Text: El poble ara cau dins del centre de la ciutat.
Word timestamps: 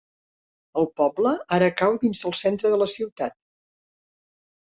El 0.81 0.87
poble 1.01 1.33
ara 1.57 1.67
cau 1.81 1.99
dins 2.05 2.23
del 2.25 2.35
centre 2.41 2.73
de 2.77 2.81
la 2.85 2.89
ciutat. 2.95 3.37